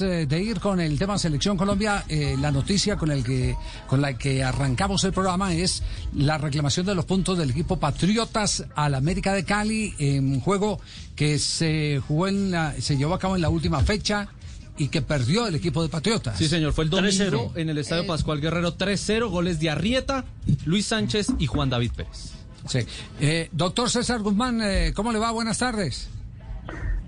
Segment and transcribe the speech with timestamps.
[0.00, 3.56] eh, de ir con el tema Selección Colombia, eh, la noticia con, el que,
[3.86, 5.82] con la que arrancamos el programa es
[6.14, 10.80] la reclamación de los puntos del equipo Patriotas al América de Cali en un juego
[11.16, 14.28] que se jugó en la, se llevó a cabo en la última fecha
[14.78, 16.38] y que perdió el equipo de Patriotas.
[16.38, 20.24] Sí, señor, fue el domingo en el Estadio Pascual Guerrero 3-0, goles de Arrieta,
[20.64, 22.32] Luis Sánchez y Juan David Pérez.
[22.68, 22.80] Sí.
[23.52, 24.60] doctor César Guzmán,
[24.94, 25.30] ¿cómo le va?
[25.30, 26.08] Buenas tardes.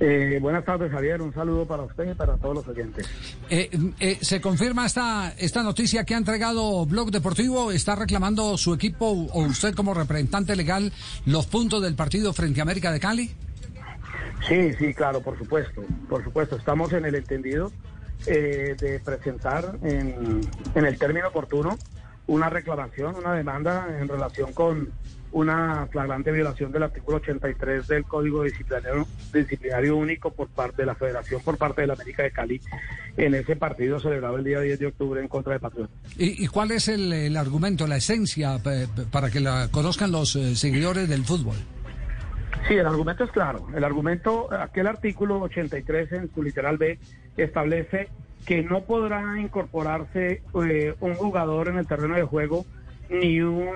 [0.04, 1.22] Eh, buenas tardes, Javier.
[1.22, 3.08] Un saludo para usted y para todos los oyentes.
[3.48, 7.70] Eh, eh, ¿Se confirma esta, esta noticia que ha entregado Blog Deportivo?
[7.70, 10.92] ¿Está reclamando su equipo o usted como representante legal
[11.24, 13.30] los puntos del partido frente a América de Cali?
[14.48, 15.84] Sí, sí, claro, por supuesto.
[16.08, 17.70] Por supuesto, estamos en el entendido
[18.26, 20.40] de presentar en,
[20.74, 21.78] en el término oportuno
[22.26, 24.90] una reclamación, una demanda en relación con
[25.32, 30.94] una flagrante violación del artículo 83 del Código Disciplinario, Disciplinario Único por parte de la
[30.94, 32.60] Federación, por parte de la América de Cali,
[33.16, 35.96] en ese partido celebrado el día 10 de octubre en contra de Patriotas.
[36.16, 38.58] ¿Y, cuál es el, argumento, la esencia,
[39.10, 41.56] para que la conozcan los eh, seguidores del fútbol?
[42.68, 43.66] Sí, el argumento es claro.
[43.74, 46.98] El argumento, aquel artículo 83 en su literal B
[47.36, 48.08] establece
[48.46, 52.64] que no podrá incorporarse eh, un jugador en el terreno de juego
[53.12, 53.68] ni un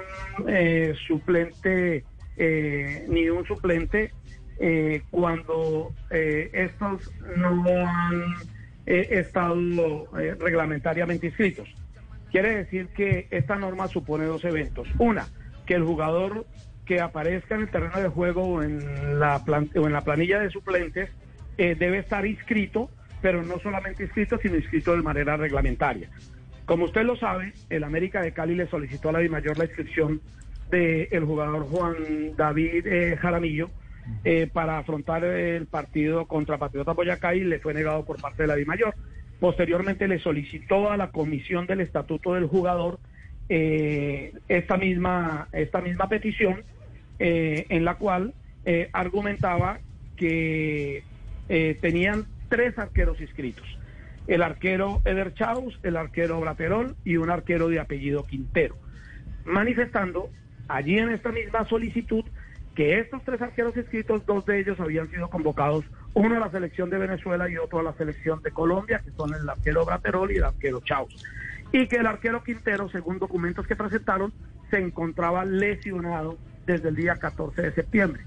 [0.48, 2.05] eh, suplente
[2.36, 4.12] eh, ni un suplente
[4.59, 8.34] eh, cuando estos no han
[8.87, 11.69] estado reglamentariamente inscritos.
[12.31, 14.89] Quiere decir que esta norma supone dos eventos.
[14.98, 15.27] Una,
[15.67, 16.47] que el jugador
[16.87, 19.42] que aparezca en el terreno de juego o en la,
[19.75, 21.11] o en la planilla de suplentes
[21.56, 26.09] debe estar inscrito, pero no solamente inscrito, sino inscrito de manera reglamentaria.
[26.67, 30.20] Como usted lo sabe, el América de Cali le solicitó a la Mayor la inscripción
[30.70, 31.94] del jugador Juan
[32.37, 33.70] David eh, Jaramillo
[34.25, 38.48] eh, para afrontar el partido contra Patriota Boyacá y le fue negado por parte de
[38.48, 38.94] la Mayor.
[39.39, 42.98] Posteriormente le solicitó a la comisión del estatuto del jugador
[43.48, 46.64] eh, esta, misma, esta misma petición
[47.19, 48.34] en la cual
[48.93, 49.78] argumentaba
[50.16, 51.03] que
[51.81, 53.67] tenían tres arqueros inscritos.
[54.27, 58.77] El arquero Eder Chaus, el arquero Braterol y un arquero de apellido Quintero,
[59.45, 60.31] manifestando
[60.69, 62.25] allí en esta misma solicitud
[62.75, 66.91] que estos tres arqueros inscritos, dos de ellos habían sido convocados, uno a la selección
[66.91, 70.37] de Venezuela y otro a la selección de Colombia, que son el arquero Braterol y
[70.37, 71.25] el arquero Chaus,
[71.73, 74.33] y que el arquero Quintero, según documentos que presentaron,
[74.71, 76.37] se encontraba lesionado
[76.67, 78.23] desde el día 14 de septiembre,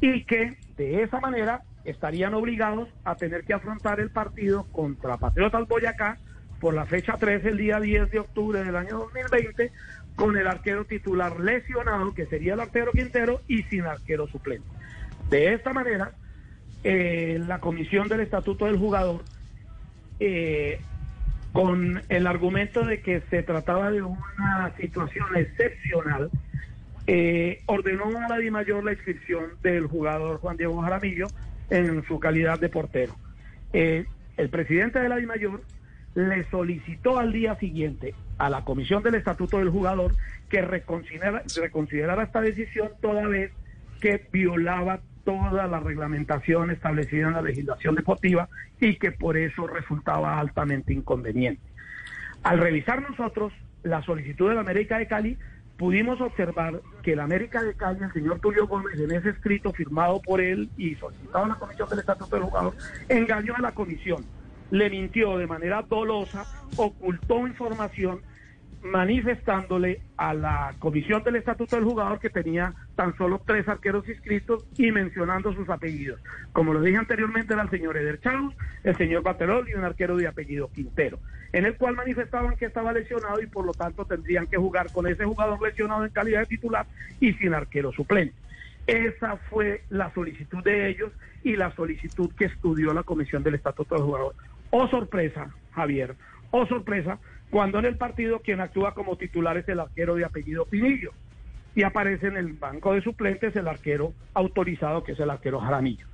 [0.00, 5.68] y que de esa manera estarían obligados a tener que afrontar el partido contra Patriotas
[5.68, 6.18] Boyacá
[6.60, 9.70] por la fecha 13, el día 10 de octubre del año 2020,
[10.16, 14.66] con el arquero titular lesionado, que sería el arquero Quintero, y sin arquero suplente.
[15.28, 16.12] De esta manera,
[16.82, 19.22] eh, la comisión del estatuto del jugador,
[20.20, 20.80] eh,
[21.52, 26.30] con el argumento de que se trataba de una situación excepcional,
[27.06, 31.26] eh, ordenó a la DIMAYOR la inscripción del jugador Juan Diego Jaramillo
[31.78, 33.14] en su calidad de portero.
[33.72, 35.62] Eh, el presidente de la DIMAYOR
[36.14, 40.14] le solicitó al día siguiente a la Comisión del Estatuto del Jugador
[40.48, 43.52] que reconsiderara, reconsiderara esta decisión toda vez
[44.00, 48.48] que violaba toda la reglamentación establecida en la legislación deportiva
[48.80, 51.62] y que por eso resultaba altamente inconveniente.
[52.42, 53.52] Al revisar nosotros
[53.82, 55.38] la solicitud de la América de Cali,
[55.84, 60.18] pudimos observar que el América de Cali, el señor Tulio Gómez, en ese escrito firmado
[60.22, 62.74] por él y solicitado a la Comisión del Estatuto del Jugador,
[63.10, 64.24] engañó a la Comisión,
[64.70, 66.46] le mintió de manera dolosa,
[66.78, 68.22] ocultó información
[68.82, 74.66] manifestándole a la comisión del estatuto del jugador que tenía tan solo tres arqueros inscritos
[74.76, 76.20] y mencionando sus apellidos.
[76.52, 80.16] Como lo dije anteriormente, era el señor Eder Chaus, el señor Baterol y un arquero
[80.16, 81.18] de apellido Quintero,
[81.54, 85.06] en el cual manifestaban que estaba lesionado y por lo tanto tendrían que jugar con
[85.06, 86.84] ese jugador lesionado en calidad de titular
[87.20, 88.34] y sin arquero suplente.
[88.88, 91.12] Esa fue la solicitud de ellos
[91.44, 94.34] y la solicitud que estudió la comisión del estatuto del jugador.
[94.70, 96.16] Oh sorpresa, Javier,
[96.50, 97.20] oh sorpresa,
[97.50, 101.12] cuando en el partido quien actúa como titular es el arquero de apellido Pinillo
[101.76, 106.13] y aparece en el banco de suplentes el arquero autorizado que es el arquero Jaramillo.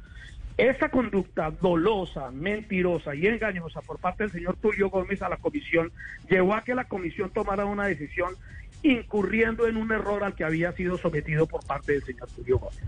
[0.61, 5.91] Esta conducta dolosa, mentirosa y engañosa por parte del señor Tulio Gómez a la comisión
[6.29, 8.35] llevó a que la comisión tomara una decisión
[8.83, 12.83] incurriendo en un error al que había sido sometido por parte del señor Tulio Gómez.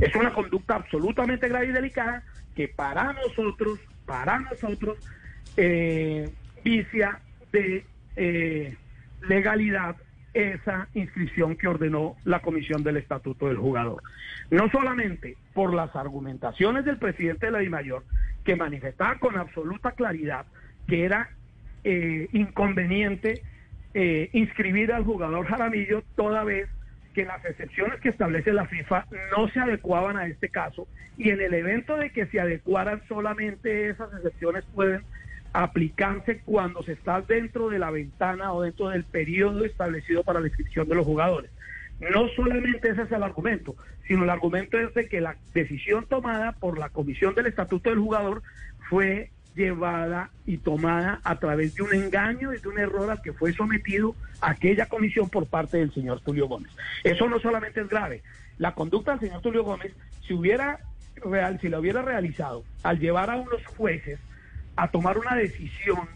[0.00, 2.22] Es una conducta absolutamente grave y delicada
[2.56, 4.96] que para nosotros, para nosotros,
[5.58, 6.30] eh,
[6.64, 7.20] vicia
[7.52, 7.84] de
[8.16, 8.74] eh,
[9.28, 9.96] legalidad
[10.34, 14.02] esa inscripción que ordenó la Comisión del Estatuto del Jugador.
[14.50, 18.04] No solamente por las argumentaciones del presidente de la DIMAYOR,
[18.44, 20.46] que manifestaba con absoluta claridad
[20.86, 21.30] que era
[21.84, 23.42] eh, inconveniente
[23.94, 26.68] eh, inscribir al jugador Jaramillo toda vez
[27.12, 29.06] que las excepciones que establece la FIFA
[29.36, 30.88] no se adecuaban a este caso
[31.18, 35.02] y en el evento de que se adecuaran solamente esas excepciones pueden
[35.52, 40.48] aplicarse cuando se está dentro de la ventana o dentro del periodo establecido para la
[40.48, 41.50] inscripción de los jugadores.
[42.00, 43.76] No solamente ese es el argumento,
[44.06, 48.00] sino el argumento es de que la decisión tomada por la Comisión del Estatuto del
[48.00, 48.42] Jugador
[48.88, 53.32] fue llevada y tomada a través de un engaño y de un error al que
[53.32, 56.72] fue sometido aquella comisión por parte del señor Tulio Gómez.
[57.04, 58.22] Eso no solamente es grave,
[58.58, 59.92] la conducta del señor Tulio Gómez,
[60.26, 60.80] si hubiera
[61.60, 64.18] si la hubiera realizado al llevar a unos jueces
[64.76, 66.08] a tomar una decisión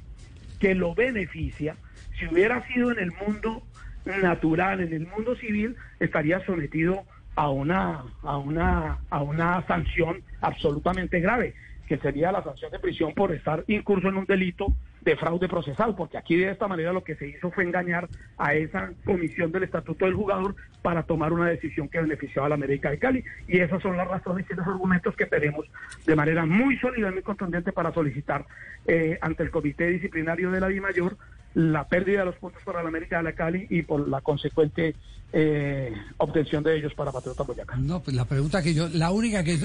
[0.59, 1.77] que lo beneficia,
[2.19, 3.63] si hubiera sido en el mundo
[4.05, 7.05] natural, en el mundo civil, estaría sometido
[7.35, 11.55] a una, a una, a una sanción absolutamente grave
[11.87, 14.75] que sería la sanción de prisión por estar incurso en un delito
[15.07, 18.55] de fraude procesal, porque aquí de esta manera lo que se hizo fue engañar a
[18.55, 22.91] esa comisión del estatuto del jugador para tomar una decisión que beneficiaba a la América
[22.91, 23.25] de Cali.
[23.47, 25.65] Y esas son las razones y los argumentos que tenemos
[26.05, 28.47] de manera muy sólida y muy contundente para solicitar
[28.89, 31.17] eh, ante el Comité Disciplinario de la DIMAYOR
[31.57, 34.95] la pérdida de los puntos para la América de la Cali y por la consecuente
[35.33, 37.77] eh, obtención de ellos para Patriota Boyacá.
[37.77, 39.57] No, pues la pregunta que yo, la única que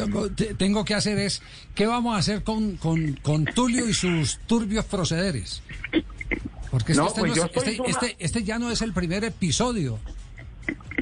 [0.57, 1.43] tengo, que hacer es,
[1.75, 5.61] ¿qué vamos a hacer con, con, con Tulio y sus turbios procederes?
[6.71, 9.99] Porque este, pues este, este, este, ya no es el primer episodio.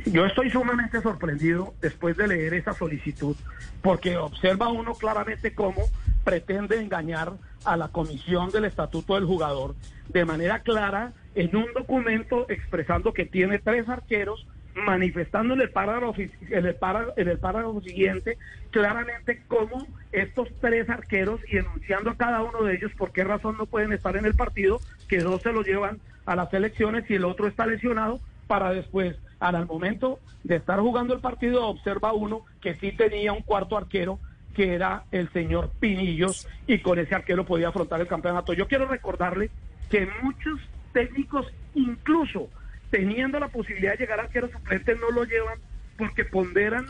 [0.07, 3.35] Yo estoy sumamente sorprendido después de leer esa solicitud,
[3.83, 5.83] porque observa uno claramente cómo
[6.23, 7.33] pretende engañar
[7.65, 9.75] a la comisión del estatuto del jugador
[10.09, 16.13] de manera clara en un documento expresando que tiene tres arqueros, manifestando en el párrafo,
[16.17, 18.37] en el párrafo siguiente
[18.71, 23.57] claramente cómo estos tres arqueros y enunciando a cada uno de ellos por qué razón
[23.57, 27.15] no pueden estar en el partido, que dos se lo llevan a las elecciones y
[27.15, 32.45] el otro está lesionado, para después, al momento de estar jugando el partido, observa uno
[32.61, 34.19] que sí tenía un cuarto arquero
[34.59, 38.51] que era el señor Pinillos y con ese arquero podía afrontar el campeonato.
[38.51, 39.49] Yo quiero recordarle
[39.89, 40.59] que muchos
[40.91, 42.49] técnicos, incluso
[42.89, 45.59] teniendo la posibilidad de llegar a arquero suplente, no lo llevan
[45.97, 46.87] porque ponderan,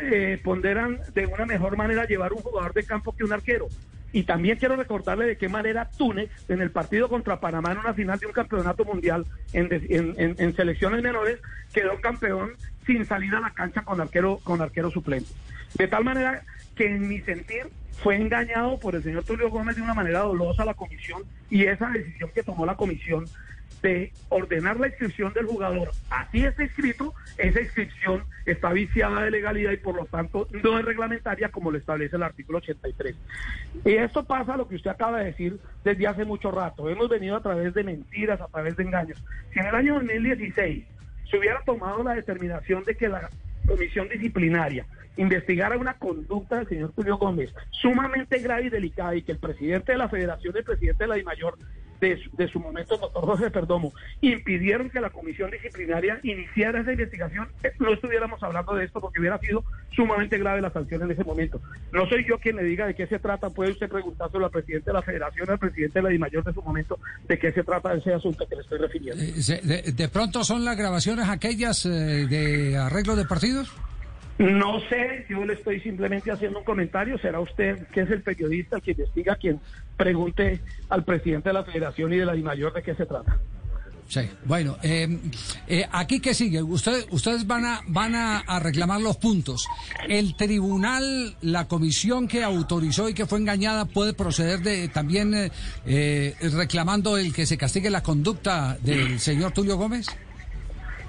[0.00, 3.66] eh, ponderan de una mejor manera llevar un jugador de campo que un arquero.
[4.14, 7.92] Y también quiero recordarle de qué manera Túnez, en el partido contra Panamá en una
[7.92, 9.68] final de un campeonato mundial en,
[10.16, 11.40] en, selecciones menores,
[11.74, 12.52] quedó campeón
[12.86, 15.28] sin salir a la cancha con arquero, con arquero suplente.
[15.74, 16.42] De tal manera
[16.76, 17.68] que en mi sentir
[18.02, 21.64] fue engañado por el señor Tulio Gómez de una manera dolosa a la comisión y
[21.64, 23.26] esa decisión que tomó la comisión
[23.82, 29.72] de ordenar la inscripción del jugador, así está escrito, esa inscripción está viciada de legalidad
[29.72, 33.16] y por lo tanto no es reglamentaria como lo establece el artículo 83.
[33.84, 36.88] Y esto pasa lo que usted acaba de decir desde hace mucho rato.
[36.88, 39.22] Hemos venido a través de mentiras, a través de engaños.
[39.52, 40.84] Si en el año 2016
[41.28, 43.30] se hubiera tomado la determinación de que la
[43.66, 44.86] comisión disciplinaria
[45.16, 49.92] investigara una conducta del señor Julio Gómez sumamente grave y delicada y que el presidente
[49.92, 51.58] de la federación, el presidente de la DIMAYOR,
[52.02, 57.48] de de su momento, doctor José Perdomo, impidieron que la comisión disciplinaria iniciara esa investigación,
[57.62, 59.64] eh, no estuviéramos hablando de esto porque hubiera sido
[59.94, 61.60] sumamente grave la sanción en ese momento.
[61.92, 64.90] No soy yo quien le diga de qué se trata, puede usted preguntárselo al presidente
[64.90, 67.94] de la federación, al presidente de la DIMAYOR de su momento, de qué se trata
[67.94, 69.22] ese asunto que le estoy refiriendo.
[69.22, 73.72] Eh, de, pronto son las grabaciones aquellas eh, de arreglo de partidos?
[74.38, 77.18] No sé, yo le estoy simplemente haciendo un comentario.
[77.18, 79.60] Será usted, que es el periodista, el que investiga, quien
[79.96, 83.38] pregunte al presidente de la federación y de la DIMAYOR de qué se trata.
[84.12, 85.18] Sí, bueno, eh,
[85.66, 89.66] eh, aquí que sigue, ustedes, ustedes van a van a, reclamar los puntos.
[90.06, 95.50] El tribunal, la comisión que autorizó y que fue engañada puede proceder de también
[95.86, 100.08] eh, reclamando el que se castigue la conducta del señor Tulio Gómez.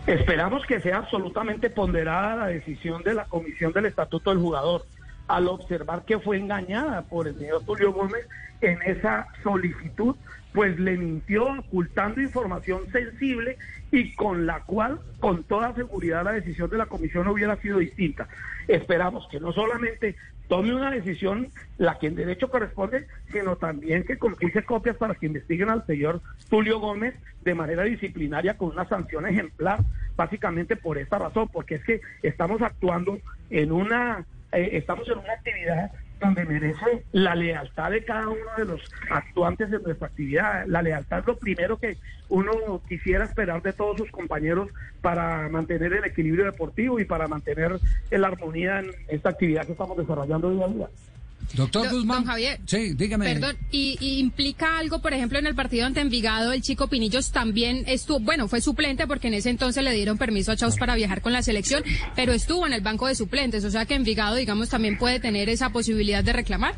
[0.05, 4.85] Esperamos que sea absolutamente ponderada la decisión de la Comisión del Estatuto del Jugador
[5.29, 8.27] al observar que fue engañada por el señor Tulio Gómez
[8.59, 10.15] en esa solicitud,
[10.53, 13.57] pues le mintió ocultando información sensible
[13.91, 18.27] y con la cual, con toda seguridad, la decisión de la comisión hubiera sido distinta.
[18.67, 24.17] Esperamos que no solamente tome una decisión la que en derecho corresponde, sino también que
[24.17, 29.25] comprise copias para que investiguen al señor Tulio Gómez de manera disciplinaria con una sanción
[29.25, 29.79] ejemplar,
[30.15, 33.19] básicamente por esta razón, porque es que estamos actuando
[33.49, 35.91] en una, eh, estamos en una actividad
[36.23, 40.65] donde merece la lealtad de cada uno de los actuantes de nuestra actividad.
[40.67, 41.97] La lealtad es lo primero que
[42.29, 44.69] uno quisiera esperar de todos sus compañeros
[45.01, 49.97] para mantener el equilibrio deportivo y para mantener la armonía en esta actividad que estamos
[49.97, 50.87] desarrollando día a día.
[51.53, 52.19] Doctor Guzmán.
[52.19, 52.59] Don Javier.
[52.65, 53.25] Sí, dígame.
[53.25, 57.31] Perdón, y, y, implica algo, por ejemplo, en el partido ante Envigado, el chico Pinillos
[57.31, 60.95] también estuvo, bueno, fue suplente porque en ese entonces le dieron permiso a Chaus para
[60.95, 61.83] viajar con la selección,
[62.15, 65.49] pero estuvo en el banco de suplentes, o sea que Envigado, digamos, también puede tener
[65.49, 66.75] esa posibilidad de reclamar.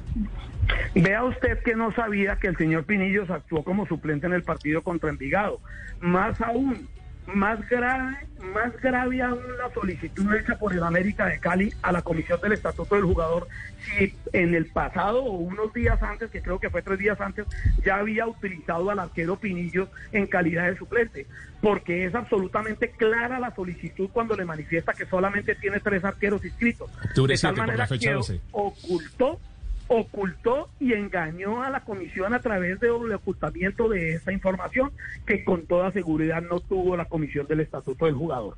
[0.96, 4.82] Vea usted que no sabía que el señor Pinillos actuó como suplente en el partido
[4.82, 5.60] contra Envigado.
[6.00, 6.88] Más aún,
[7.28, 8.18] más grave,
[8.54, 12.54] más grave aún la solicitud hecha por el América de Cali a la Comisión del
[12.54, 13.48] Estatuto del Jugador,
[13.84, 17.46] si en el pasado o unos días antes, que creo que fue tres días antes,
[17.84, 21.26] ya había utilizado al arquero Pinillo en calidad de suplente,
[21.62, 26.90] porque es absolutamente clara la solicitud cuando le manifiesta que solamente tiene tres arqueros inscritos.
[27.16, 28.16] De tal manera que
[28.52, 29.40] ocultó
[29.88, 34.92] ocultó y engañó a la comisión a través de ocultamiento de esta información
[35.26, 38.56] que con toda seguridad no tuvo la comisión del estatuto del jugador.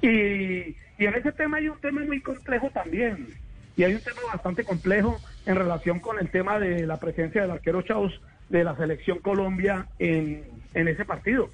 [0.00, 3.28] Y, y en ese tema hay un tema muy complejo también,
[3.76, 7.50] y hay un tema bastante complejo en relación con el tema de la presencia del
[7.50, 10.44] arquero Chaus de la selección Colombia en,
[10.74, 11.50] en ese partido.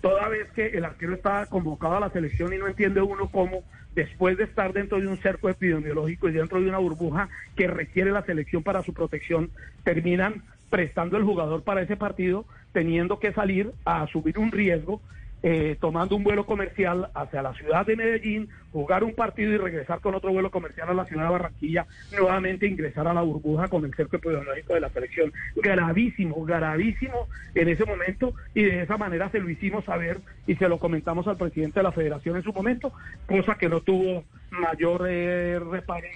[0.00, 3.64] Toda vez que el arquero está convocado a la selección y no entiende uno cómo
[3.94, 8.10] después de estar dentro de un cerco epidemiológico y dentro de una burbuja que requiere
[8.10, 9.50] la selección para su protección,
[9.84, 15.00] terminan prestando el jugador para ese partido, teniendo que salir a asumir un riesgo
[15.46, 20.00] eh, tomando un vuelo comercial hacia la ciudad de Medellín, jugar un partido y regresar
[20.00, 23.84] con otro vuelo comercial a la ciudad de Barranquilla, nuevamente ingresar a la burbuja con
[23.84, 25.34] el cerco epidemiológico de la selección.
[25.56, 30.66] Gravísimo, gravísimo en ese momento y de esa manera se lo hicimos saber y se
[30.66, 32.94] lo comentamos al presidente de la federación en su momento,
[33.26, 35.60] cosa que no tuvo mayor eh,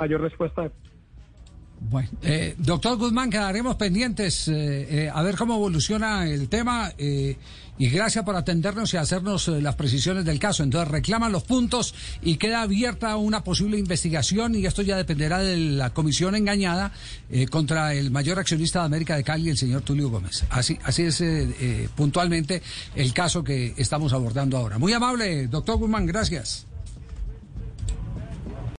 [0.00, 0.70] mayor respuesta.
[1.80, 7.90] Bueno, eh, doctor Guzmán, quedaremos pendientes eh, eh, a ver cómo evoluciona el tema y
[7.90, 10.64] gracias por atendernos y hacernos las precisiones del caso.
[10.64, 15.56] Entonces reclaman los puntos y queda abierta una posible investigación y esto ya dependerá de
[15.56, 16.92] la comisión engañada
[17.50, 20.44] contra el mayor accionista de América de Cali, el señor Tulio Gómez.
[20.50, 21.22] Así, así es
[21.94, 22.62] puntualmente
[22.96, 24.78] el caso que estamos abordando ahora.
[24.78, 26.66] Muy amable, doctor Guzmán, gracias.